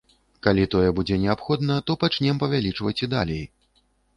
[0.45, 3.43] Калі тое будзе неабходна, то пачнём павялічваць і далей.